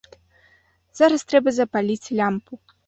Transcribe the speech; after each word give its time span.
Зараз 1.01 1.21
трэба 1.29 1.49
запаліць 1.59 2.13
лямпу. 2.21 2.53